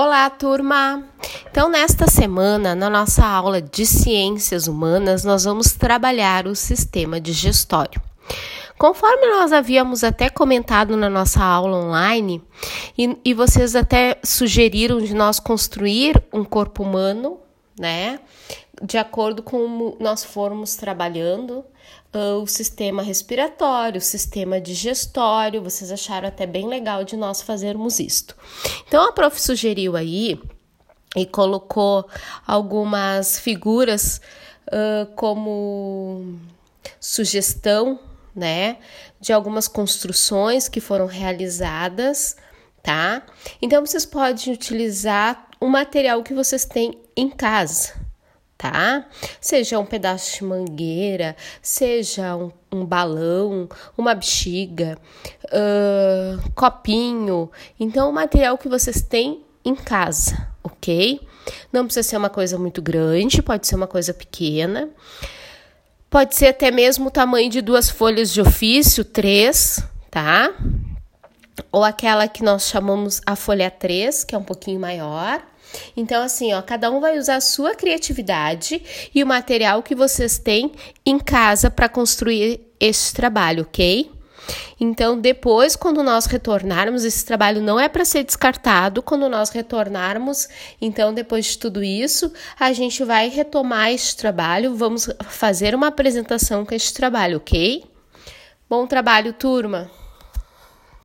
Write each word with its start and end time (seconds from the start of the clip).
Olá, 0.00 0.30
turma! 0.30 1.02
Então, 1.50 1.68
nesta 1.68 2.06
semana, 2.06 2.72
na 2.72 2.88
nossa 2.88 3.26
aula 3.26 3.60
de 3.60 3.84
Ciências 3.84 4.68
Humanas, 4.68 5.24
nós 5.24 5.42
vamos 5.42 5.72
trabalhar 5.72 6.46
o 6.46 6.54
sistema 6.54 7.20
digestório. 7.20 8.00
Conforme 8.78 9.26
nós 9.26 9.52
havíamos 9.52 10.04
até 10.04 10.30
comentado 10.30 10.96
na 10.96 11.10
nossa 11.10 11.42
aula 11.42 11.78
online, 11.78 12.40
e, 12.96 13.18
e 13.24 13.34
vocês 13.34 13.74
até 13.74 14.20
sugeriram 14.22 15.00
de 15.00 15.12
nós 15.14 15.40
construir 15.40 16.22
um 16.32 16.44
corpo 16.44 16.84
humano, 16.84 17.40
né? 17.78 18.20
De 18.82 18.98
acordo 18.98 19.42
com 19.42 19.96
nós 19.98 20.24
formos 20.24 20.76
trabalhando 20.76 21.64
uh, 22.14 22.42
o 22.42 22.46
sistema 22.46 23.02
respiratório, 23.02 23.98
o 23.98 24.02
sistema 24.02 24.60
digestório, 24.60 25.62
vocês 25.62 25.90
acharam 25.90 26.28
até 26.28 26.46
bem 26.46 26.66
legal 26.68 27.04
de 27.04 27.16
nós 27.16 27.42
fazermos 27.42 27.98
isto. 27.98 28.36
Então 28.86 29.04
a 29.08 29.12
prof 29.12 29.40
sugeriu 29.40 29.96
aí 29.96 30.40
e 31.16 31.26
colocou 31.26 32.08
algumas 32.46 33.38
figuras 33.38 34.20
uh, 34.68 35.06
como 35.14 36.38
sugestão, 37.00 37.98
né, 38.34 38.76
de 39.20 39.32
algumas 39.32 39.66
construções 39.66 40.68
que 40.68 40.80
foram 40.80 41.06
realizadas, 41.06 42.36
tá? 42.82 43.22
Então 43.60 43.84
vocês 43.84 44.06
podem 44.06 44.52
utilizar 44.52 45.47
o 45.60 45.66
material 45.66 46.22
que 46.22 46.34
vocês 46.34 46.64
têm 46.64 46.98
em 47.16 47.28
casa, 47.28 47.94
tá? 48.56 49.06
Seja 49.40 49.78
um 49.78 49.86
pedaço 49.86 50.38
de 50.38 50.44
mangueira, 50.44 51.36
seja 51.62 52.36
um, 52.36 52.50
um 52.72 52.84
balão, 52.84 53.68
uma 53.96 54.14
bexiga, 54.14 54.98
uh, 55.44 56.50
copinho. 56.54 57.50
Então, 57.78 58.10
o 58.10 58.12
material 58.12 58.56
que 58.58 58.68
vocês 58.68 59.02
têm 59.02 59.44
em 59.64 59.74
casa, 59.74 60.48
ok? 60.62 61.20
Não 61.72 61.84
precisa 61.84 62.08
ser 62.08 62.16
uma 62.16 62.30
coisa 62.30 62.58
muito 62.58 62.80
grande, 62.82 63.42
pode 63.42 63.66
ser 63.66 63.74
uma 63.74 63.86
coisa 63.86 64.12
pequena. 64.12 64.88
Pode 66.10 66.34
ser 66.34 66.46
até 66.46 66.70
mesmo 66.70 67.08
o 67.08 67.10
tamanho 67.10 67.50
de 67.50 67.60
duas 67.60 67.90
folhas 67.90 68.32
de 68.32 68.40
ofício, 68.40 69.04
três, 69.04 69.82
tá? 70.10 70.54
Ou 71.70 71.84
aquela 71.84 72.28
que 72.28 72.42
nós 72.42 72.68
chamamos 72.68 73.20
a 73.26 73.36
folha 73.36 73.70
3, 73.70 74.24
que 74.24 74.34
é 74.34 74.38
um 74.38 74.42
pouquinho 74.42 74.80
maior. 74.80 75.42
Então, 75.96 76.22
assim, 76.22 76.52
ó, 76.54 76.62
cada 76.62 76.90
um 76.90 77.00
vai 77.00 77.18
usar 77.18 77.36
a 77.36 77.40
sua 77.40 77.74
criatividade 77.74 78.82
e 79.14 79.22
o 79.22 79.26
material 79.26 79.82
que 79.82 79.94
vocês 79.94 80.38
têm 80.38 80.72
em 81.04 81.18
casa 81.18 81.70
para 81.70 81.88
construir 81.88 82.60
este 82.80 83.12
trabalho, 83.12 83.62
ok? 83.62 84.10
Então, 84.80 85.20
depois, 85.20 85.76
quando 85.76 86.02
nós 86.02 86.26
retornarmos, 86.26 87.04
esse 87.04 87.24
trabalho 87.24 87.60
não 87.60 87.78
é 87.78 87.88
para 87.88 88.04
ser 88.04 88.24
descartado. 88.24 89.02
Quando 89.02 89.28
nós 89.28 89.50
retornarmos, 89.50 90.48
então, 90.80 91.12
depois 91.12 91.46
de 91.46 91.58
tudo 91.58 91.82
isso, 91.82 92.32
a 92.58 92.72
gente 92.72 93.04
vai 93.04 93.28
retomar 93.28 93.90
este 93.90 94.16
trabalho, 94.16 94.74
vamos 94.74 95.08
fazer 95.28 95.74
uma 95.74 95.88
apresentação 95.88 96.64
com 96.64 96.74
este 96.74 96.94
trabalho, 96.94 97.38
ok? 97.38 97.84
Bom 98.68 98.86
trabalho, 98.86 99.32
turma! 99.32 99.97